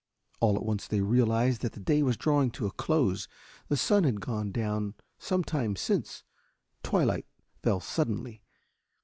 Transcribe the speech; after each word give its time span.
All 0.39 0.55
at 0.55 0.65
once 0.65 0.87
they 0.87 1.01
realized 1.01 1.61
that 1.61 1.73
the 1.73 1.79
day 1.79 2.01
was 2.01 2.17
drawing 2.17 2.49
to 2.53 2.65
a 2.65 2.71
close. 2.71 3.27
The 3.67 3.77
sun 3.77 4.03
had 4.03 4.19
gone 4.19 4.51
down 4.51 4.95
some 5.19 5.43
time 5.43 5.75
since. 5.75 6.23
Twilight 6.81 7.27
fell 7.61 7.79
suddenly. 7.81 8.41